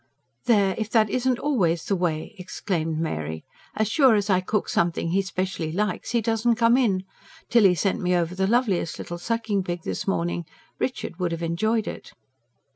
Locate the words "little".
8.97-9.19